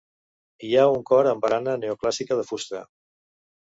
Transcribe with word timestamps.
Hi 0.67 0.71
ha 0.77 0.85
un 0.93 1.05
cor 1.11 1.31
amb 1.33 1.45
barana 1.47 1.79
neoclàssica 1.85 2.43
de 2.43 2.51
fusta. 2.53 2.87